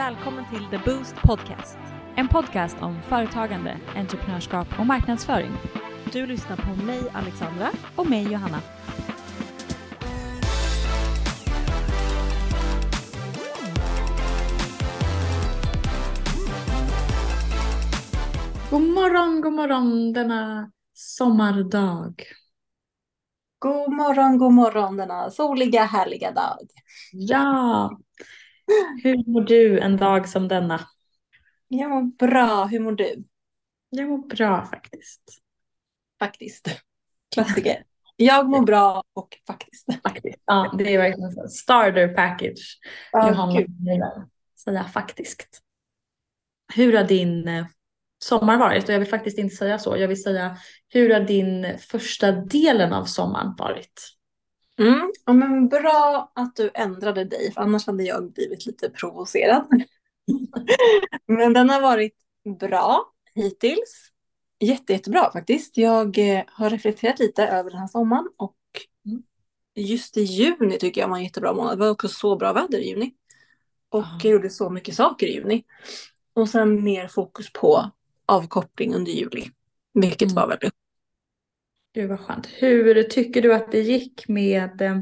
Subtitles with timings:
[0.00, 1.78] Välkommen till The Boost Podcast.
[2.16, 5.50] En podcast om företagande, entreprenörskap och marknadsföring.
[6.12, 8.60] Du lyssnar på mig Alexandra och mig Johanna.
[18.70, 22.22] God morgon, god morgon denna sommardag.
[23.58, 26.68] God morgon, god morgon denna soliga, härliga dag.
[27.12, 27.90] Ja,
[29.02, 30.80] hur mår du en dag som denna?
[31.68, 33.24] Jag mår bra, hur mår du?
[33.90, 35.22] Jag mår bra faktiskt.
[36.18, 36.68] Faktiskt.
[37.34, 37.84] Klassiker.
[38.16, 39.86] Jag mår bra och faktiskt.
[40.02, 40.38] faktiskt.
[40.44, 41.48] Ja, det är verkligen så.
[41.48, 42.78] Starter package.
[43.12, 44.26] Ja, Johanna gillar
[44.64, 45.60] säga faktiskt.
[46.74, 47.66] Hur har din eh,
[48.18, 48.84] sommar varit?
[48.84, 49.96] Och jag vill faktiskt inte säga så.
[49.96, 50.56] Jag vill säga
[50.88, 54.16] hur har din första delen av sommaren varit?
[54.80, 55.12] Mm.
[55.26, 59.84] Ja, men bra att du ändrade dig, för annars hade jag blivit lite provocerad.
[61.26, 62.14] men den har varit
[62.60, 64.10] bra hittills.
[64.60, 65.76] Jätte, jättebra faktiskt.
[65.76, 68.56] Jag eh, har reflekterat lite över den här sommaren och
[69.74, 71.78] just i juni tycker jag var en jättebra månad.
[71.78, 73.14] Det var också så bra väder i juni.
[73.88, 75.64] Och jag gjorde så mycket saker i juni.
[76.34, 77.90] Och sen mer fokus på
[78.26, 79.50] avkoppling under juli.
[79.94, 80.34] Vilket Mm.
[80.34, 80.74] var väldigt
[81.94, 82.46] Gud vad skönt.
[82.46, 84.98] Hur tycker du att det gick med, eh,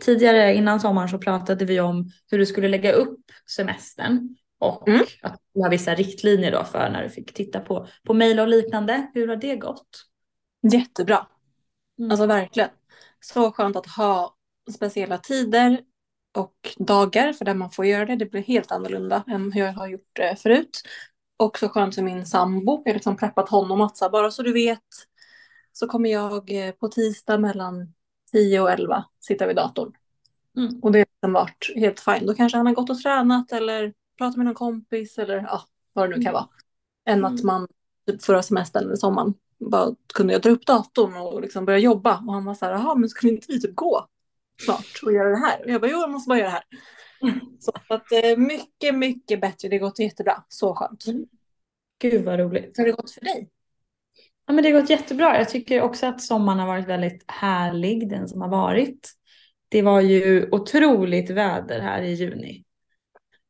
[0.00, 3.20] tidigare innan sommaren så pratade vi om hur du skulle lägga upp
[3.56, 5.04] semestern och Mm.
[5.22, 8.48] att du har vissa riktlinjer då för när du fick titta på, på mejl och
[8.48, 9.10] liknande.
[9.14, 10.02] Hur har det gått?
[10.72, 11.26] jättebra.
[11.98, 12.10] Mm.
[12.10, 12.68] Alltså verkligen.
[13.20, 14.36] Så skönt att ha
[14.76, 15.80] speciella tider
[16.38, 18.16] och dagar för där man får göra det.
[18.16, 20.82] Det blir helt annorlunda än hur jag har gjort det förut.
[21.36, 22.82] Och så skönt för min sambo.
[22.84, 24.80] Jag har liksom preppat honom att så bara så du vet
[25.78, 27.94] så kommer jag eh, på tisdag mellan
[28.32, 29.92] 10 och 11 sitta vid datorn.
[30.56, 30.80] Mm.
[30.82, 32.26] Och det har liksom varit helt fint.
[32.26, 36.10] Då kanske han har gått och tränat eller pratat med någon kompis eller ja, vad
[36.10, 36.48] det nu kan vara.
[37.06, 37.46] Än att Mm.
[37.46, 37.68] man
[38.06, 42.22] typ förra semestern eller sommaren bara kunde jag dra upp datorn och liksom börja jobba.
[42.26, 44.06] Och han var så här, jaha men vi inte vi typ gå
[44.64, 45.64] snart och göra det här?
[45.64, 46.64] Och jag bara, jo jag måste bara göra det här.
[47.22, 47.40] Mm.
[47.60, 49.68] Så att eh, mycket, mycket bättre.
[49.68, 50.44] Det har gått jättebra.
[50.48, 51.06] Så skönt.
[51.06, 51.26] Mm.
[51.98, 52.78] Gud vad roligt.
[52.78, 53.50] Hur har det gått för dig?
[54.46, 55.38] Ja, men det har gått jättebra.
[55.38, 59.10] Jag tycker också att sommaren har varit väldigt härlig, den som har varit.
[59.68, 62.64] Det var ju otroligt väder här i juni.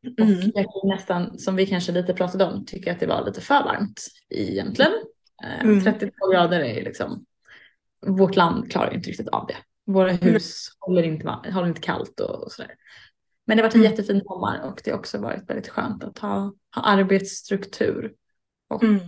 [0.07, 0.41] Och Mm.
[0.55, 3.55] jag kan nästan, som vi kanske lite pratade om, tycker att det var lite för
[3.65, 4.93] varmt egentligen.
[5.45, 5.85] Eh, Mm.
[5.85, 7.25] 32 grader är ju liksom,
[8.07, 9.57] vårt land klarar inte riktigt av det.
[9.93, 12.71] Våra hus håller inte, håller inte kallt och, och sådär.
[13.47, 13.91] Men det har varit en Mm.
[13.93, 18.13] jättefin sommar och det har också varit väldigt skönt att ha, ha arbetsstruktur
[18.69, 19.01] och Mm.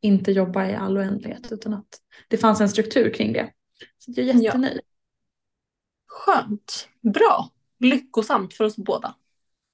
[0.00, 3.52] Inte jobba i all oändlighet utan att det fanns en struktur kring det.
[3.98, 4.40] Så jag är Ja.
[4.40, 4.80] jättenöjd.
[6.06, 6.88] Skönt.
[7.02, 7.50] Bra.
[7.78, 9.14] Lyckosamt för oss båda.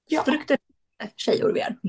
[0.09, 0.23] Ja.
[0.23, 1.77] Strukturerade tjejor vi är.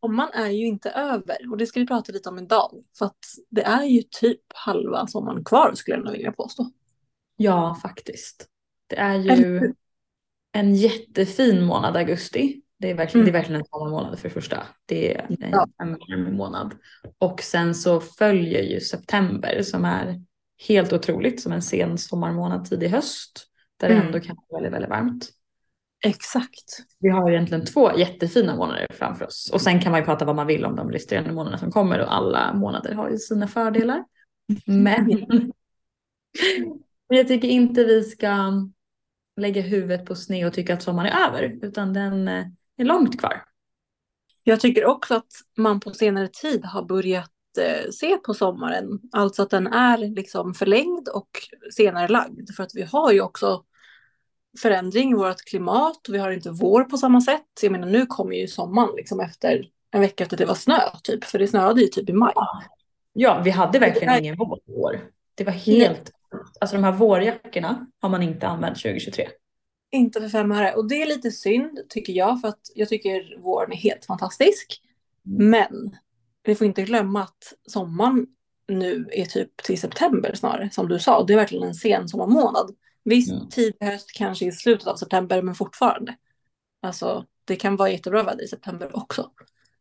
[0.00, 2.84] Sommaren är ju inte över och det ska vi prata lite om idag.
[2.98, 6.70] För att det är ju typ halva sommaren kvar skulle jag vilja påstå.
[7.36, 8.48] Ja, faktiskt.
[8.86, 9.74] Det är ju
[10.52, 12.62] en jättefin månad augusti.
[12.80, 13.32] Det är verkligen, Mm.
[13.32, 14.62] det är verkligen en sommarmånad för det första.
[14.86, 15.66] Det är en, Ja.
[16.30, 16.74] månad.
[17.18, 20.20] Och sen så följer ju september som är
[20.68, 23.46] helt otroligt som en sen sommarmånad tidig höst.
[23.80, 24.06] Där det Mm.
[24.06, 25.28] ändå kan vara väldigt, väldigt varmt.
[26.04, 26.78] Exakt.
[26.98, 29.50] Vi har egentligen två jättefina månader framför oss.
[29.54, 32.00] Och sen kan man ju prata vad man vill om de resterande månaderna som kommer
[32.00, 34.04] och alla månader har ju sina fördelar.
[34.66, 35.52] Men, men
[37.18, 38.52] jag tycker inte vi ska
[39.36, 41.58] lägga huvudet på sned och tycka att sommaren är över.
[41.62, 42.46] Utan den eh,
[42.80, 43.44] är långt kvar.
[44.42, 49.00] Jag tycker också att man på senare tid har börjat eh, se på sommaren.
[49.12, 51.30] Alltså att den är liksom förlängd och
[51.72, 52.50] senare lagd.
[52.56, 53.64] För att vi har ju också
[54.62, 56.00] förändring i vårt klimat.
[56.08, 57.46] Vi har inte vår på samma sätt.
[57.62, 61.24] Jag menar nu kommer ju sommaren liksom efter en vecka efter det var snö typ.
[61.24, 62.32] För det snöade ju typ i maj.
[63.12, 65.00] Ja, vi hade verkligen ingen vår i år.
[65.34, 66.10] Det var helt...
[66.60, 69.28] Alltså de här vårjackorna har man inte använt 2023.
[69.90, 70.74] Inte för fem öre.
[70.74, 72.40] Och det är lite synd tycker jag.
[72.40, 74.82] För att jag tycker våren är helt fantastisk.
[75.26, 75.50] Mm.
[75.50, 75.96] Men
[76.42, 78.26] vi får inte glömma att sommaren
[78.68, 80.70] nu är typ till september snarare.
[80.72, 81.24] Som du sa.
[81.24, 82.76] Det är verkligen en sen sommarmånad.
[83.04, 83.48] Visst, Mm.
[83.48, 85.42] tidig höst kanske i slutet av september.
[85.42, 86.16] Men fortfarande.
[86.82, 89.30] Alltså det kan vara jättebra väder i september också.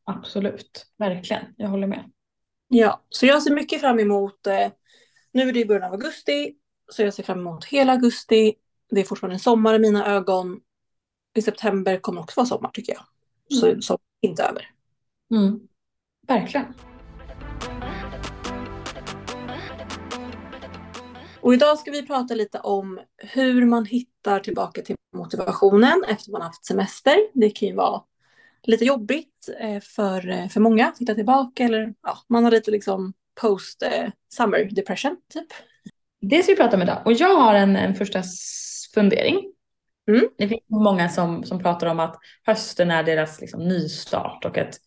[0.03, 1.43] Absolut, verkligen.
[1.57, 2.11] Jag håller med.
[2.67, 4.47] Ja, så jag ser mycket fram emot.
[4.47, 4.67] Eh,
[5.31, 6.55] nu är det i början av augusti.
[6.91, 8.53] Så jag ser fram emot hela augusti.
[8.89, 10.59] Det är fortfarande sommar i mina ögon.
[11.35, 13.03] I september kommer också vara sommar tycker jag.
[13.59, 13.81] Så Mm.
[13.81, 14.69] sommar är inte över.
[15.31, 15.59] Mm.
[16.27, 16.65] Verkligen.
[21.41, 26.31] Och idag ska vi prata lite om hur man hittar hittar tillbaka till motivationen efter
[26.31, 27.15] man haft semester.
[27.33, 28.01] Det kan ju vara
[28.63, 32.71] lite jobbigt eh, för, eh, för många att hitta tillbaka eller ja, man har lite
[32.71, 35.47] liksom post eh, summer depression typ.
[36.21, 38.23] Det ska vi prata om idag och jag har en, en första
[38.93, 39.53] fundering.
[40.07, 40.29] Mm.
[40.37, 42.15] Det finns många som, som pratar om att
[42.45, 44.77] hösten är deras liksom, nystart och att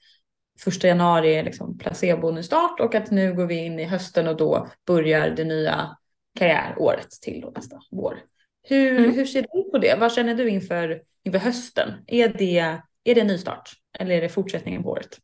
[0.60, 4.68] första januari är liksom placebo-nystart och att nu går vi in i hösten och då
[4.86, 5.96] börjar det nya
[6.38, 8.18] karriäråret till då nästa vår.
[8.62, 9.14] Hur, mm.
[9.14, 9.96] hur ser du på det?
[10.00, 11.90] Vad känner du inför, inför hösten?
[12.06, 15.18] Är det, är det nystart eller är det fortsättningen på året?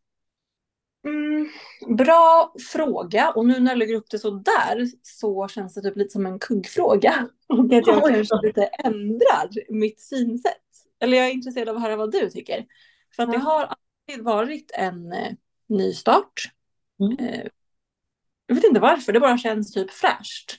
[1.05, 1.49] Mm,
[1.97, 5.97] bra fråga och nu när jag lägger upp det så där så känns det typ
[5.97, 7.29] lite som en kuggfråga.
[7.49, 10.55] Och att jag kanske lite ändrar mitt synsätt.
[11.01, 12.67] Eller jag är intresserad av att höra vad du tycker.
[13.17, 15.33] För att det har alltid varit en eh,
[15.69, 16.53] nystart.
[17.01, 17.19] Mm.
[17.19, 17.47] Eh,
[18.47, 20.59] jag vet inte varför, det bara känns typ fräscht.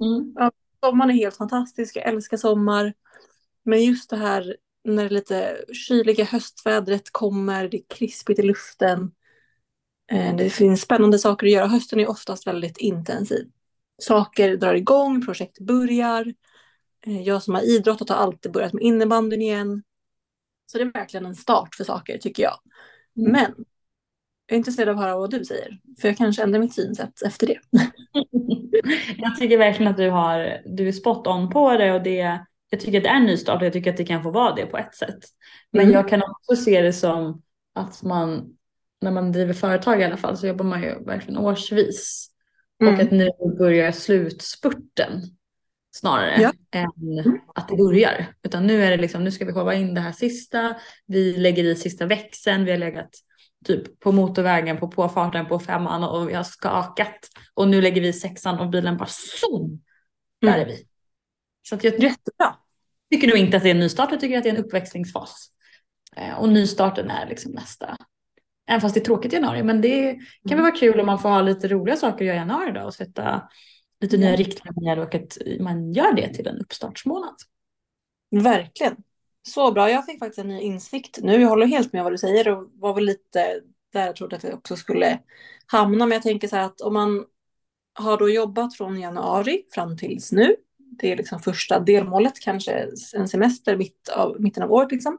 [0.00, 0.32] Mm.
[0.36, 0.52] Ja,
[0.84, 2.94] sommaren är helt fantastisk, jag älskar sommar.
[3.62, 9.12] Men just det här när det lite kyliga höstvädret kommer, det är krispigt i luften.
[10.10, 11.66] Eh, det finns spännande saker att göra.
[11.66, 13.50] Hösten är oftast väldigt intensiv.
[14.02, 16.34] Saker drar igång, projekt börjar.
[17.06, 19.82] Eh, jag som har idrottat har alltid börjat med innebandyn igen.
[20.66, 22.60] Så det är verkligen en start för saker tycker jag.
[23.16, 23.32] Mm.
[23.32, 23.54] Men
[24.46, 25.78] jag är intresserad av att höra vad du säger.
[26.00, 27.58] För jag kanske ändrar mitt synsätt efter det.
[29.16, 32.40] jag tycker verkligen att du, har, du är spot on på det och det,
[32.70, 34.54] jag tycker att det är en nystart och jag tycker att det kan få vara
[34.54, 35.18] det på ett sätt.
[35.72, 35.94] Men mm.
[35.94, 37.42] jag kan också se det som
[37.74, 38.56] att man,
[39.00, 42.30] när man driver företag i alla fall så jobbar man ju verkligen årsvis.
[42.82, 42.94] Mm.
[42.94, 45.22] Och att nu börjar slutspurten
[45.90, 46.52] snarare ja.
[46.70, 48.26] än att det börjar.
[48.42, 50.76] Utan nu är det liksom, nu ska vi hova in det här sista,
[51.06, 53.10] vi lägger i sista växeln, vi har legat
[53.64, 57.18] typ på motorvägen på påfarten på femman och vi har skakat
[57.54, 59.82] och nu lägger vi sexan och bilen bara zoom.
[60.40, 60.60] Där mm.
[60.60, 60.86] är vi.
[61.62, 62.56] Så att jag Jättebra.
[63.10, 65.50] tycker nog inte att det är en nystart, jag tycker att det är en uppväxlingsfas.
[66.16, 67.96] Eh, och nystarten är liksom nästa.
[68.70, 70.18] Även fast det är tråkigt i januari, men det
[70.48, 72.72] kan väl vara kul om man får ha lite roliga saker att göra i januari
[72.72, 73.48] då och sätta
[74.00, 77.34] lite nya riktlinjer och att man gör det till en uppstartsmånad.
[78.30, 78.96] Verkligen.
[79.42, 79.90] Så bra.
[79.90, 81.40] Jag fick faktiskt en ny insikt nu.
[81.40, 83.60] Jag håller helt med vad du säger och var väl lite
[83.92, 85.18] där jag trodde att jag också skulle
[85.66, 86.06] hamna.
[86.06, 87.24] Men jag tänker så här att om man
[87.94, 90.56] har då jobbat från januari fram tills nu.
[90.76, 92.86] Det är liksom första delmålet, kanske
[93.16, 95.18] en semester mitt av, mitten av året liksom.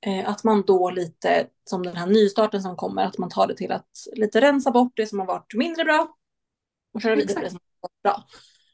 [0.00, 3.56] Eh, att man då lite, som den här nystarten som kommer, att man tar det
[3.56, 6.16] till att lite rensa bort det som har varit mindre bra
[6.94, 8.24] och köra vidare på det som har varit bra.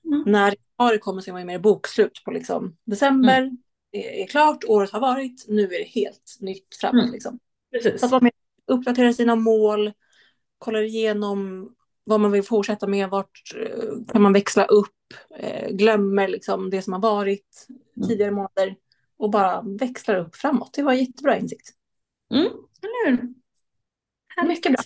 [0.04, 0.22] Mm.
[0.26, 3.56] När januari kommer så är man ju mer bokslut på liksom december, mm
[3.92, 7.02] är klart, året har varit, nu är det helt nytt framåt.
[7.02, 7.12] Mm.
[7.12, 7.38] Liksom.
[7.72, 8.00] Precis.
[8.00, 8.30] Så att man
[8.66, 9.92] uppdaterar sina mål,
[10.58, 11.70] kollar igenom
[12.04, 14.88] vad man vill fortsätta med, vart eh, kan man växla upp,
[15.38, 17.66] eh, glömmer liksom det som har varit
[17.96, 18.08] mm.
[18.08, 18.76] tidigare månader
[19.22, 20.72] och bara växlar upp framåt.
[20.74, 21.70] Det var jättebra insikt.
[22.34, 22.46] Mm,
[22.82, 23.34] eller hur?
[24.48, 24.82] Mycket bra.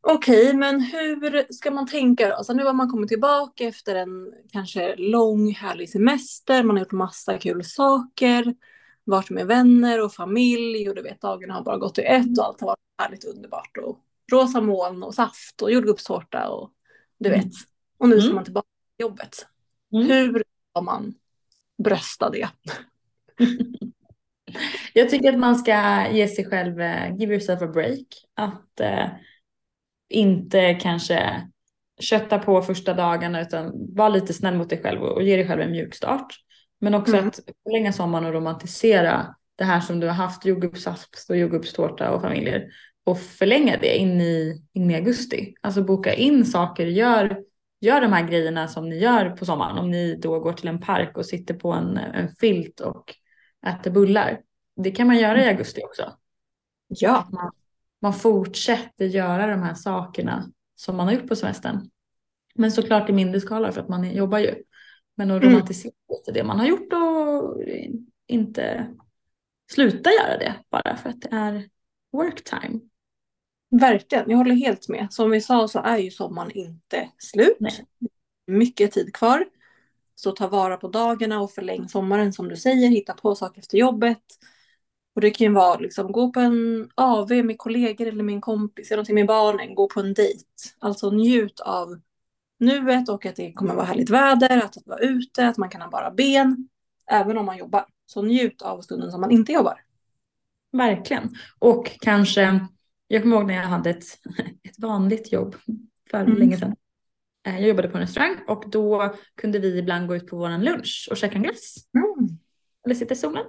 [0.00, 2.34] Okej, men hur ska man tänka då?
[2.34, 6.92] Alltså nu har man kommit tillbaka efter en kanske lång härlig semester, man har gjort
[6.92, 8.54] massa kul saker,
[9.04, 12.44] varit med vänner och familj och du vet dagarna har bara gått i ett och
[12.44, 13.98] allt har varit härligt underbart och
[14.32, 16.70] rosa moln och saft och jordgubbstårta och
[17.18, 17.40] du mm.
[17.40, 17.52] vet.
[17.98, 18.34] Och nu ska mm.
[18.34, 19.46] man tillbaka till jobbet.
[19.92, 20.06] Mm.
[20.06, 21.14] Hur ska man
[21.84, 22.48] brösta det?
[24.92, 28.06] Jag tycker att man ska ge sig själv, uh, give yourself a break.
[28.34, 29.06] Att uh,
[30.08, 31.48] inte kanske
[32.00, 35.60] kötta på första dagarna utan var lite snäll mot dig själv och ge dig själv
[35.60, 36.26] en mjuk start.
[36.80, 37.28] Men också mm.
[37.28, 42.22] att förlänga sommaren och romantisera det här som du har haft, jordgubbssaft och jordgubbstårta och
[42.22, 42.68] familjer
[43.04, 45.54] och förlänga det in i, in i augusti.
[45.60, 47.42] Alltså boka in saker, gör,
[47.80, 49.78] gör de här grejerna som ni gör på sommaren.
[49.78, 53.14] Om ni då går till en park och sitter på en, en filt och
[53.66, 54.40] äter bullar.
[54.76, 56.12] Det kan man göra i augusti också.
[56.88, 57.28] Ja.
[57.32, 57.52] Man
[58.02, 61.90] man fortsätter göra de här sakerna som man har gjort på semestern.
[62.54, 64.54] Men såklart i mindre skala för att man jobbar ju.
[65.16, 65.54] Men att mm.
[65.54, 67.62] romantisera lite det man har gjort och
[68.26, 68.86] inte
[69.72, 71.68] sluta göra det bara för att det är
[72.12, 72.80] work time.
[73.80, 75.08] Verkligen, jag håller helt med.
[75.10, 77.56] Som vi sa så är ju sommaren inte slut.
[77.60, 77.86] Nej.
[78.46, 79.46] Mycket tid kvar.
[80.20, 82.88] Så ta vara på dagarna och förläng sommaren som du säger.
[82.88, 84.22] Hitta på saker efter jobbet.
[85.14, 88.40] Och det kan ju vara liksom gå på en AV med kollegor eller med en
[88.40, 90.44] kompis, göra någonting med barnen, gå på en dejt.
[90.78, 92.00] Alltså njut av
[92.58, 95.90] nuet och att det kommer vara härligt väder, att vara ute, att man kan ha
[95.90, 96.68] bara ben,
[97.10, 97.86] även om man jobbar.
[98.06, 99.80] Så njut av stunden som man inte jobbar.
[100.72, 101.34] Verkligen.
[101.58, 102.66] Och kanske,
[103.08, 104.04] jag kommer ihåg när jag hade ett,
[104.62, 105.56] ett vanligt jobb
[106.10, 106.36] för mm.
[106.36, 106.76] länge sedan.
[107.46, 110.58] Eh, jag jobbade på en restaurang och då kunde vi ibland gå ut på vår
[110.58, 111.74] lunch och käka en glass.
[111.94, 112.38] Mm.
[112.84, 113.44] eller sitta i solen.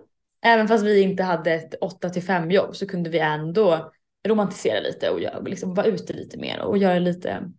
[0.45, 3.91] Även fast vi inte hade ett 8 till 5 jobb så kunde vi ändå
[4.27, 7.51] romantisera lite och liksom vara ute lite mer och göra lite,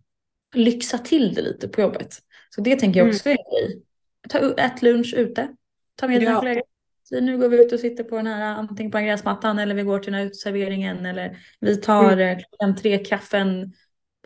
[0.55, 2.15] lyxa till det lite på jobbet.
[2.49, 3.81] Så det tänker jag också är en.
[4.29, 5.55] Ta, ät lunch ute,
[5.95, 6.39] ta med dina Ja.
[6.39, 6.63] kollegor.
[7.03, 9.75] Så nu går vi ut och sitter på den här, antingen på den gräsmattan eller
[9.75, 12.39] vi går till den här uteserveringen eller vi tar mm.
[12.39, 13.73] klockan tre kaffen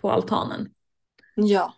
[0.01, 0.69] på altanen.
[1.35, 1.73] Ja.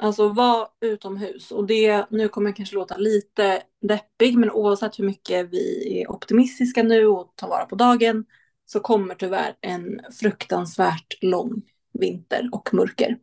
[0.00, 5.04] Alltså var utomhus och det, nu kommer jag kanske låta lite deppig men oavsett hur
[5.04, 8.24] mycket vi är optimistiska nu och tar vara på dagen
[8.66, 13.18] så kommer tyvärr en fruktansvärt lång vinter och mörker.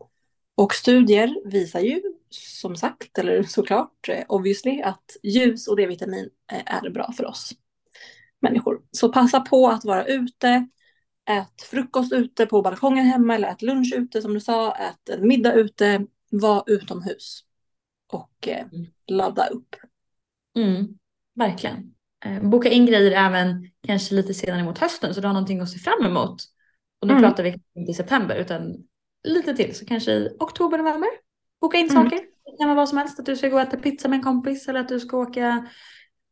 [0.56, 6.76] Och studier visar ju som sagt, eller såklart eh, obviously, att ljus och D-vitamin eh,
[6.76, 7.52] är bra för oss
[8.42, 8.82] människor.
[8.92, 10.68] Så passa på att vara ute,
[11.30, 15.28] ät frukost ute på balkongen hemma eller ät lunch ute som du sa, ät en
[15.28, 17.44] middag ute, var utomhus
[18.08, 18.66] och eh,
[19.08, 19.76] ladda upp.
[20.56, 20.88] Mm,
[21.36, 21.94] verkligen.
[22.26, 25.70] Eh, boka in grejer även kanske lite senare mot hösten så du har någonting att
[25.70, 26.44] se fram emot.
[27.02, 27.24] Och nu mm.
[27.24, 28.76] pratar vi inte i september utan
[29.24, 31.10] lite till så kanske i oktober, november.
[31.62, 32.04] Boka in mm.
[32.04, 32.18] saker.
[32.18, 33.20] Det kan vara vad som helst.
[33.20, 35.68] Att du ska gå och äta pizza med en kompis eller att du ska åka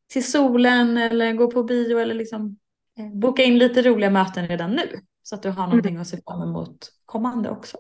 [0.07, 2.57] till solen eller gå på bio eller liksom
[2.97, 4.99] eh, boka in lite roliga möten redan nu.
[5.23, 6.01] Så att du har någonting mm.
[6.01, 7.77] att se fram emot kommande också.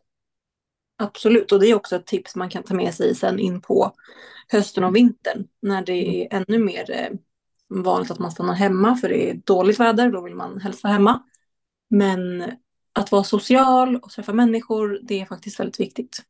[0.97, 3.93] Absolut, och det är också ett tips man kan ta med sig sen in på
[4.51, 7.09] hösten och vintern när det är ännu mer eh,
[7.67, 11.23] vanligt att man stannar hemma för det är dåligt väder, då vill man vara hemma.
[11.89, 12.51] Men
[12.93, 16.23] att vara social och träffa människor, det är faktiskt väldigt viktigt.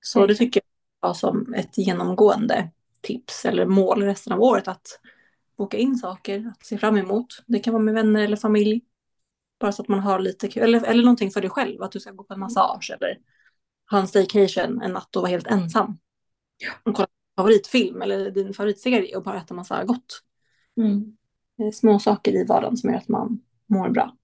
[0.00, 0.62] Så det tycker
[1.02, 5.00] jag som ett genomgående tips eller mål resten av året att
[5.56, 7.26] boka in saker att se fram emot.
[7.46, 8.80] Det kan vara med vänner eller familj.
[9.60, 10.62] Bara så att man har lite kul.
[10.62, 13.18] Eller, eller någonting för dig själv, att du ska gå på en massage eller
[13.98, 15.98] en staycation en natt och vara helt ensam.
[16.82, 20.22] Och kolla på favoritfilm eller din favoritserie och bara äta massa gott.
[20.76, 21.16] Mm.
[21.72, 24.16] Små saker i vardagen som gör att man mår bra.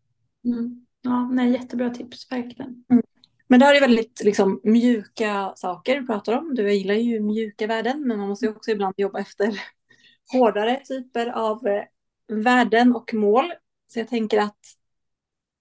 [0.45, 0.87] Mm.
[1.03, 2.85] Ja, nej, jättebra tips, verkligen.
[2.91, 3.03] Mm.
[3.49, 6.55] Men det här är väldigt liksom, mjuka saker du pratar om.
[6.55, 9.61] Du gillar ju mjuka värden, men man måste ju också ibland jobba efter
[10.33, 11.85] hårdare typer av eh,
[12.29, 13.53] värden och mål.
[13.87, 14.59] Så jag tänker att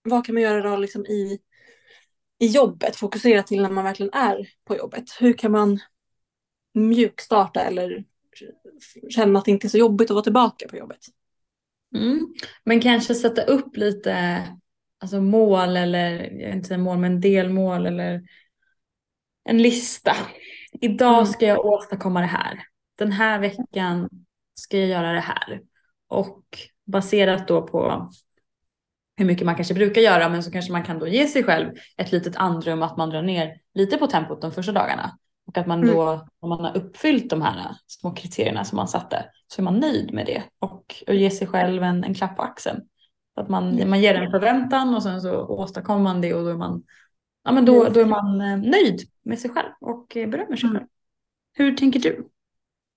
[0.04, 1.40] vad kan man göra då liksom i,
[2.40, 2.96] i jobbet?
[2.96, 5.04] Fokusera till när man verkligen är på jobbet.
[5.20, 5.80] Hur kan man
[6.74, 8.04] mjukstarta eller
[9.10, 11.00] känna att det inte är så jobbigt att vara tillbaka på jobbet?
[11.96, 12.34] Mm.
[12.64, 14.44] Men kanske sätta upp lite
[14.98, 18.22] alltså mål eller, jag inte säga mål, men delmål eller
[19.44, 20.16] en lista.
[20.82, 21.26] Idag Mm.
[21.26, 22.64] ska jag åstadkomma det här.
[22.96, 24.10] Den här veckan
[24.54, 25.62] ska jag göra det här.
[26.08, 26.44] Och
[26.86, 28.10] baserat då på
[29.18, 31.72] hur mycket man kanske brukar göra, men så kanske man kan då ge sig själv
[31.98, 35.18] ett litet andrum att man drar ner lite på tempot de första dagarna.
[35.48, 35.96] Och att man Mm.
[35.96, 39.80] då, om man har uppfyllt de här små kriterierna som man satte, så är man
[39.80, 40.44] nöjd med det.
[40.60, 42.82] Och, och ge sig själv en, en klapp på axeln.
[43.36, 46.50] Så att man, man ger en förväntan och sen så åstadkommer man det och då
[46.50, 46.84] är man,
[47.44, 50.70] ja, men då, då är man eh, nöjd med sig själv och eh, berömmer sig
[50.70, 50.80] Mm.
[50.80, 50.88] själv.
[51.54, 52.30] Hur tänker du?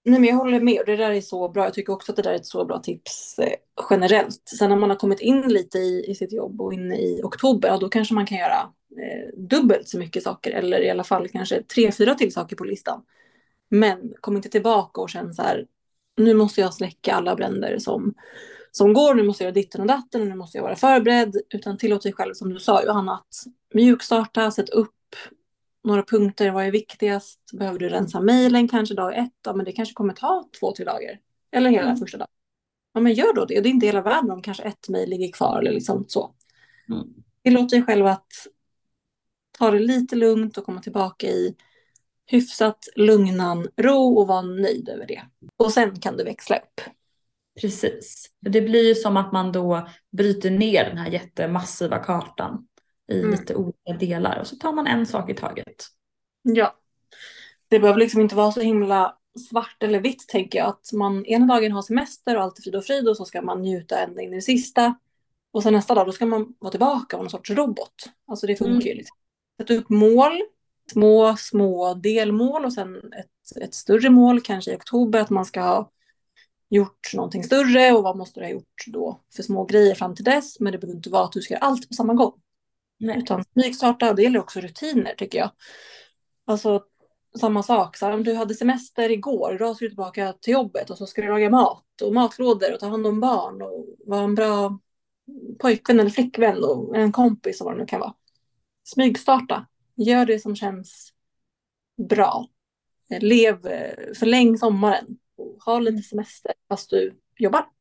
[0.09, 1.65] Nej, men jag håller med och det där är så bra.
[1.65, 3.53] Jag tycker också att det där är ett så bra tips eh,
[3.91, 4.43] generellt.
[4.59, 7.69] Sen när man har kommit in lite i, i sitt jobb och inne i oktober,
[7.69, 8.73] ja, då kanske man kan göra
[9.03, 12.65] eh, dubbelt så mycket saker eller i alla fall kanske tre, fyra till saker på
[12.65, 13.03] listan.
[13.69, 15.67] Men kom inte tillbaka och känn så här,
[16.17, 18.15] nu måste jag släcka alla bränder som,
[18.73, 21.37] som går, nu måste jag göra ditten och datten och nu måste jag vara förberedd.
[21.55, 23.35] Utan tillåt dig själv, som du sa Johanna, att
[23.75, 24.95] mjukstarta, sätt upp
[25.89, 27.41] några punkter, vad är viktigast?
[27.53, 29.33] Behöver du rensa mejlen kanske dag ett?
[29.45, 31.19] Ja, men det kanske kommer ta två, tre dagar.
[31.53, 31.97] Eller hela Mm.
[31.97, 32.29] första dagen.
[32.93, 33.61] Ja, men gör då det.
[33.61, 36.35] Det är inte hela världen om kanske ett mejl ligger kvar eller liksom så.
[36.89, 37.09] Mm.
[37.45, 38.27] Tillåt dig själv att
[39.59, 41.55] ta det lite lugnt och komma tillbaka i
[42.27, 45.23] hyfsat lugnan ro och vara nöjd över det.
[45.57, 46.81] Och sen kan du växla upp.
[47.61, 48.31] Precis.
[48.41, 52.68] Det blir ju som att man då bryter ner den här jättemassiva kartan
[53.13, 53.31] i Mm.
[53.31, 55.87] lite olika delar och så tar man en sak i taget.
[56.43, 56.75] Ja.
[57.69, 59.17] Det behöver liksom inte vara så himla
[59.51, 60.69] svart eller vitt tänker jag.
[60.69, 63.43] Att man ena dagen har semester och allt är frid och frid och så ska
[63.43, 64.95] man njuta ända in i det sista.
[65.51, 67.95] Och sen nästa dag då ska man vara tillbaka och någon sorts robot.
[68.27, 68.87] Alltså det funkar Mm.
[68.87, 68.95] ju.
[68.95, 69.17] Liksom.
[69.61, 70.33] Sätta upp mål,
[70.93, 75.61] små, små delmål och sen ett, ett större mål kanske i oktober att man ska
[75.61, 75.91] ha
[76.71, 80.25] gjort någonting större och vad måste du ha gjort då för små grejer fram till
[80.25, 80.61] dess.
[80.61, 82.33] Men det behöver inte vara att du ska göra allt på samma gång.
[82.99, 83.19] Nej.
[83.19, 85.51] Utan smygstarta och det gäller också rutiner tycker jag.
[86.45, 86.85] Alltså
[87.41, 90.91] samma sak, så här, om du hade semester igår, idag ska du tillbaka till jobbet
[90.91, 94.23] och så ska du laga mat och matlådor och ta hand om barn och vara
[94.25, 94.79] en bra
[95.59, 98.15] pojkvän eller flickvän och en kompis och vad det nu kan vara.
[98.85, 101.13] Smygstarta, gör det som känns
[102.09, 102.47] bra.
[103.21, 103.63] Lev,
[104.15, 105.19] förläng sommaren.
[105.65, 107.78] ha lite semester fast du jobbar.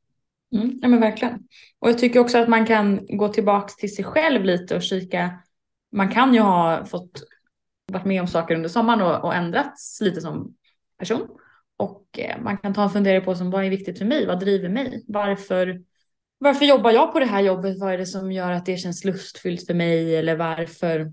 [0.56, 1.40] Mm, ja men verkligen.
[1.80, 5.40] Och jag tycker också att man kan gå tillbaks till sig själv lite och kika.
[5.92, 7.24] Man kan ju ha fått
[7.92, 10.56] varit med om saker under sommaren och, och ändrats lite som
[10.98, 11.28] person.
[11.78, 14.26] Och eh, man kan ta en fundering på som vad är viktigt för mig?
[14.26, 15.04] Vad driver mig?
[15.08, 15.82] Varför,
[16.38, 17.80] varför jobbar jag på det här jobbet?
[17.80, 20.16] Vad är det som gör att det känns lustfyllt för mig?
[20.16, 21.12] Eller varför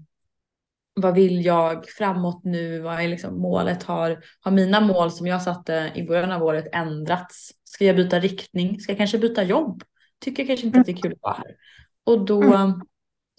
[0.95, 2.81] vad vill jag framåt nu?
[2.81, 3.83] Vad är liksom målet?
[3.83, 7.51] Har, har mina mål som jag satte i början av året ändrats?
[7.75, 8.81] Ska jag byta riktning?
[8.81, 9.83] Ska jag kanske byta jobb?
[10.19, 11.57] Tycker jag kanske inte att det är kul att vara här.
[12.05, 12.81] Och då mm.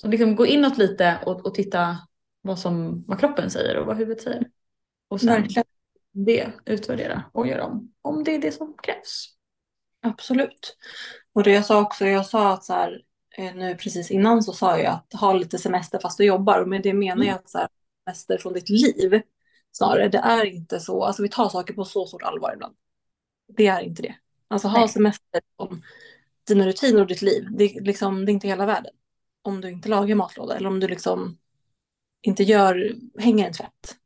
[0.01, 1.97] så liksom gå inåt lite och, och titta
[2.41, 4.47] vad, som, vad kroppen säger och vad huvudet säger.
[5.07, 5.65] Och sen Verkligen.
[6.11, 9.35] det utvärdera och göra om, om det är det som krävs.
[10.01, 10.77] Absolut.
[11.33, 13.01] Och det jag sa också, jag sa att så här,
[13.37, 16.65] Eh, nu precis innan så sa jag att ha lite semester fast du jobbar.
[16.65, 17.35] Med det menar jag mm.
[17.35, 17.67] att så här,
[18.05, 19.21] semester från ditt liv
[19.71, 20.09] snarare.
[20.09, 22.75] Det är inte så, alltså vi tar saker på så stort allvar ibland.
[23.47, 24.15] Det är inte det.
[24.47, 24.89] Alltså ha Nej.
[24.89, 25.81] semester om
[26.47, 27.47] dina rutiner och ditt liv.
[27.51, 28.93] Det, liksom, det är inte hela världen.
[29.41, 31.37] Om du inte lagar matlåda eller om du liksom
[32.21, 33.97] inte gör, hänger en tvätt.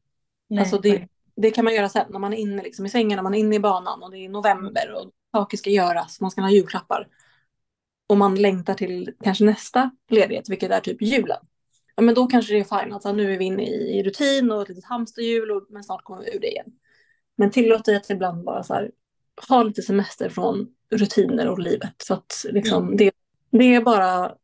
[0.48, 3.16] Nej, alltså det, det kan man göra sen när man är inne liksom i sängen,
[3.16, 6.32] när man är inne i banan och det är november och saker ska göras, man
[6.32, 7.08] ska ha julklappar
[8.08, 11.46] och man längtar till kanske nästa ledighet, vilket är typ julen.
[11.96, 14.62] Ja, men då kanske det är fine, alltså nu är vi inne i rutin och
[14.62, 16.72] ett litet hamsterhjul, och, men snart kommer vi ur det igen.
[17.36, 18.92] Men tillåt dig att ibland bara så här,
[19.48, 21.94] ha lite semester från rutiner och livet.
[21.98, 22.98] Så att liksom, mm.
[22.98, 23.12] det,
[23.52, 24.36] det är bara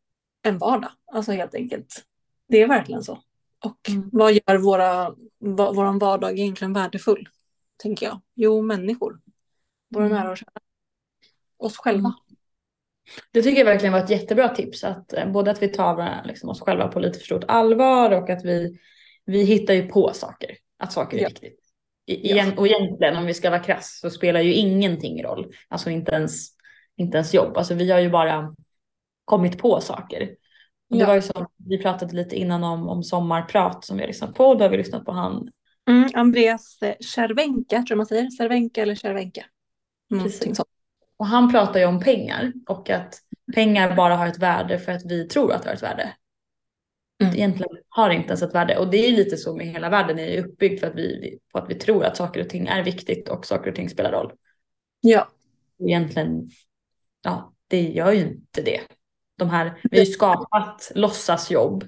[0.44, 2.06] en vardag, alltså helt enkelt.
[2.48, 3.20] Det är verkligen så.
[3.66, 4.10] Och mm.
[4.12, 7.30] vad gör våra, va, våran vardag egentligen värdefull?
[7.78, 8.22] Tänker jag.
[8.36, 9.20] Jo, människor.
[9.90, 10.18] Våra mm.
[10.18, 10.50] nära och kära.
[11.58, 12.00] Oss själva.
[12.00, 12.38] Mm.
[13.32, 14.84] Det tycker jag verkligen var ett jättebra tips.
[14.84, 18.30] Att, eh, både att vi tar liksom, oss själva på lite för stort allvar och
[18.30, 18.80] att vi,
[19.26, 20.58] vi hittar ju på saker.
[20.78, 21.28] Att saker är ja.
[21.28, 21.65] viktigt.
[22.06, 22.52] I, ja.
[22.58, 25.54] Och egentligen om vi ska vara krass så spelar ju ingenting roll.
[25.68, 26.50] Alltså inte ens,
[26.98, 27.58] inte ens jobb.
[27.58, 28.56] Alltså vi har ju bara
[29.26, 30.30] kommit på saker.
[30.88, 30.98] Ja.
[30.98, 34.36] Det var ju så, vi pratade lite innan om, om sommarprat som vi har lyssnat
[34.36, 34.56] på.
[34.56, 35.50] Då har vi lyssnat på han.
[35.90, 36.80] Mm, Andreas
[37.14, 38.30] Cervenka tror man säger.
[38.30, 39.46] Cervenka eller Cervenka.
[40.12, 40.62] Mm, Precis.
[41.18, 43.20] Och han pratar ju om pengar och att
[43.56, 46.14] pengar bara har ett värde för att vi tror att det har ett värde.
[47.22, 47.34] Mm.
[47.36, 50.46] Egentligen har inte ens ett värde och det är lite så med hela världen är
[50.46, 53.46] uppbyggd för att vi, på att vi tror att saker och ting är viktigt och
[53.46, 54.34] saker och ting spelar roll.
[55.02, 55.28] Ja.
[55.80, 56.50] Egentligen,
[57.22, 58.82] ja, det gör ju inte det.
[59.38, 61.84] De här, vi har ju skapat låtsasjobb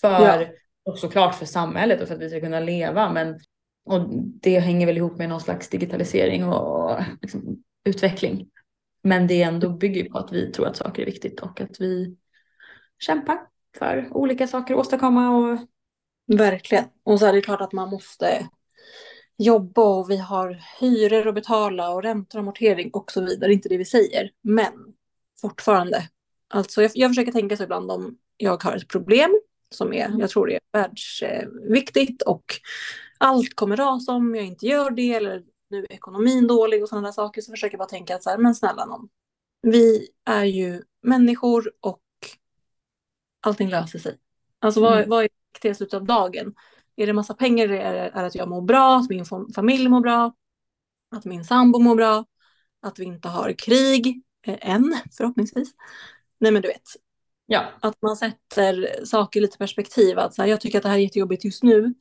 [0.00, 0.46] för, ja.
[0.84, 3.38] och såklart för samhället och för att vi ska kunna leva men
[3.86, 8.50] och det hänger väl ihop med någon slags digitalisering och liksom, utveckling.
[9.02, 12.16] Men det ändå bygger på att vi tror att saker är viktigt och att vi
[12.98, 13.38] kämpar
[13.78, 15.30] för olika saker att åstadkomma.
[15.30, 15.58] Och...
[16.36, 16.84] Verkligen.
[17.04, 18.48] Och så är det klart att man måste
[19.38, 23.52] jobba och vi har hyror att betala och räntor och amortering och så vidare.
[23.52, 24.30] Inte det vi säger.
[24.42, 24.72] Men
[25.40, 26.08] fortfarande.
[26.48, 30.20] Alltså jag, jag försöker tänka så ibland om jag har ett problem som är, mm.
[30.20, 32.44] jag tror det är världsviktigt och
[33.18, 37.08] allt kommer rasa om jag inte gör det eller nu är ekonomin dålig och sådana
[37.08, 39.08] där saker så försöker jag bara tänka att så här, men snälla någon.
[39.62, 42.00] Vi är ju människor och
[43.46, 44.18] allting löser sig.
[44.58, 45.08] Alltså vad, mm.
[45.08, 45.28] vad är
[45.62, 46.54] det slutet av dagen?
[46.96, 47.64] Är det massa pengar?
[47.64, 48.96] Är det, är det att jag mår bra?
[48.96, 50.34] Att min familj mår bra?
[51.16, 52.24] Att min sambo mår bra?
[52.82, 54.22] Att vi inte har krig?
[54.46, 55.74] Eh, än, förhoppningsvis.
[56.38, 56.88] Nej men du vet.
[57.46, 57.64] Ja.
[57.80, 60.18] Att man sätter saker i lite perspektiv.
[60.18, 61.94] Att så här, jag tycker att det här är jättejobbigt just nu.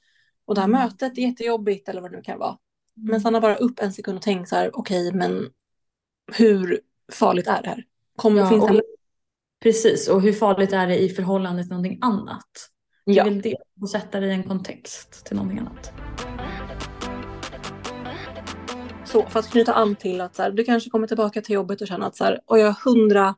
[0.45, 0.81] Och det här mm.
[0.81, 2.58] mötet är jättejobbigt eller vad det nu kan vara.
[2.93, 5.49] Men stanna bara upp en sekund och tänk så här, okej, okay, men
[6.34, 6.81] hur
[7.12, 7.86] farligt är det här?
[8.15, 8.81] Kommer, ja, finns det...
[9.63, 12.70] Precis, och hur farligt är det i förhållande till någonting annat?
[13.04, 13.13] Ja.
[13.13, 15.94] Jag vill det, och sätta det i en kontext till någonting annat.
[19.06, 21.82] Så för att knyta an till att så här, du kanske kommer tillbaka till jobbet
[21.82, 23.36] och känner att så här, och jag har hundra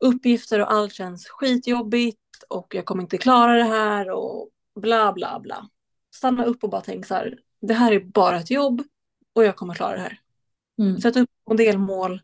[0.00, 4.48] uppgifter och allt känns skitjobbigt och jag kommer inte klara det här och
[4.80, 5.68] bla bla bla.
[6.14, 8.82] Stanna upp och bara tänk så här, det här är bara ett jobb
[9.32, 10.18] och jag kommer klara det här.
[10.78, 11.00] Mm.
[11.00, 12.20] Sätt upp delmål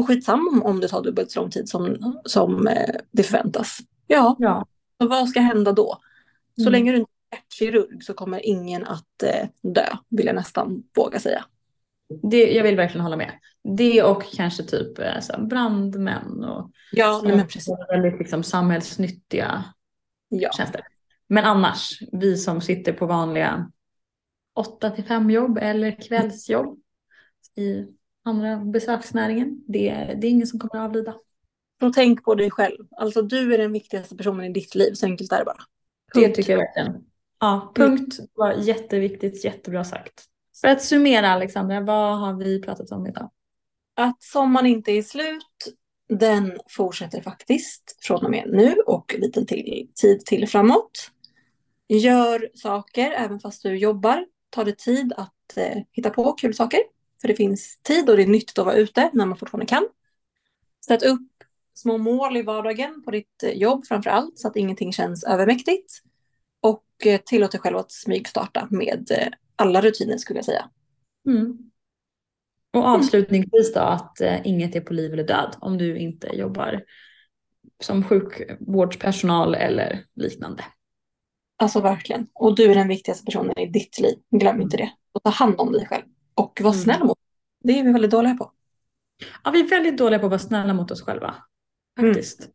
[0.00, 3.78] och skitsamma om det tar dubbelt så lång tid som, som eh, det förväntas.
[4.06, 4.66] Ja, ja.
[5.00, 5.98] Så vad ska hända då?
[6.56, 6.72] Så mm.
[6.72, 11.20] länge du inte är kirurg så kommer ingen att eh, dö, vill jag nästan våga
[11.20, 11.44] säga.
[12.22, 13.32] Det, jag vill verkligen hålla med.
[13.78, 17.74] Det och kanske typ eh, så brandmän och ja, nej, men precis.
[17.88, 19.64] väldigt liksom, samhällsnyttiga
[20.28, 20.50] ja.
[20.56, 20.80] tjänster.
[21.28, 23.70] Men annars, vi som sitter på vanliga
[24.54, 26.78] 8 till 5 jobb eller kvällsjobb
[27.56, 27.86] i
[28.24, 29.64] andra besöksnäringen.
[29.66, 31.14] Det, det är ingen som kommer att avlida.
[31.82, 32.86] Och tänk på dig själv.
[32.96, 34.92] Alltså du är den viktigaste personen i ditt liv.
[34.94, 35.56] Så enkelt är det bara.
[36.14, 36.26] Punkt.
[36.26, 37.04] Det tycker jag verkligen.
[37.40, 40.24] Ja, punkt var jätteviktigt, jättebra sagt.
[40.60, 43.30] För att summera Alexandra, vad har vi pratat om idag?
[44.00, 45.76] att sommaren inte är slut,
[46.08, 51.10] den fortsätter faktiskt från och med nu och lite till, tid till framåt.
[51.88, 54.26] Gör saker även fast du jobbar.
[54.50, 56.80] Ta dig tid att eh, hitta på kul saker.
[57.20, 59.88] För det finns tid och det är nyttigt att vara ute när man fortfarande kan.
[60.86, 61.28] Sätt upp
[61.74, 65.92] små mål i vardagen på ditt eh, jobb framför allt så att ingenting känns övermäktigt.
[66.60, 70.70] Och eh, tillåt dig själv att smygstarta med eh, alla rutiner skulle jag säga.
[71.26, 71.58] Mm.
[72.72, 76.84] Och avslutningsvis då att eh, inget är på liv eller död om du inte jobbar
[77.82, 80.64] som sjukvårdspersonal eller liknande.
[81.56, 82.26] Alltså verkligen.
[82.34, 84.18] Och du är den viktigaste personen i ditt liv.
[84.30, 84.90] Glöm inte det.
[85.12, 86.04] Och ta hand om dig själv.
[86.34, 86.82] Och var Mm.
[86.82, 87.18] snäll mot
[87.64, 88.52] Det är vi väldigt dåliga på.
[89.44, 91.34] Ja, vi är väldigt dåliga på att vara snälla mot oss själva.
[92.00, 92.48] Faktiskt.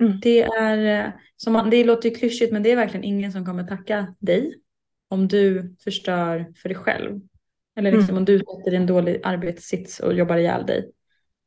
[0.00, 0.20] Mm.
[0.20, 3.44] Det, är, eh, som man, det låter ju klyschigt men det är verkligen ingen som
[3.46, 4.54] kommer tacka dig
[5.08, 7.20] om du förstör för dig själv.
[7.76, 8.16] Eller liksom Mm.
[8.18, 10.90] om du sätter i en dålig arbetssits och jobbar ihjäl dig.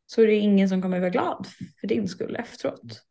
[0.06, 1.48] Så är det ingen som kommer vara glad
[1.82, 3.04] för din skull efteråt.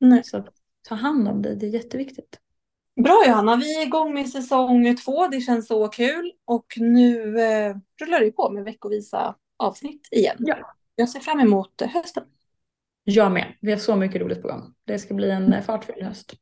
[0.00, 0.24] Nej.
[0.24, 0.46] Så
[0.88, 2.38] ta hand om dig, det är jätteviktigt.
[3.02, 5.26] Bra Johanna, vi är igång med säsong två.
[5.26, 6.32] Det känns så kul.
[6.44, 10.36] Och nu eh, rullar det på med veckovisa avsnitt igen.
[10.38, 10.56] Ja.
[10.94, 12.24] Jag ser fram emot hösten.
[13.04, 13.54] Jag med.
[13.60, 14.74] Vi har så mycket roligt på gång.
[14.86, 16.34] Det ska bli en eh, fartfylld höst.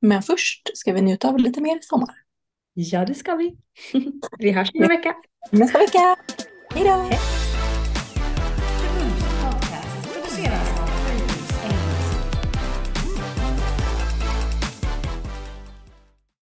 [0.00, 2.14] Men först ska vi njuta av lite mer sommar.
[2.74, 3.56] Ja, det ska vi.
[4.38, 5.14] vi hörs om en vecka.
[5.50, 6.16] Nästa vecka.
[6.74, 6.90] Hej då!
[6.90, 7.45] Hej.